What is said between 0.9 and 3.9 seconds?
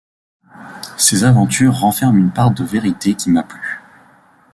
Ces aventures renferment une part de vérité qui m'a plu.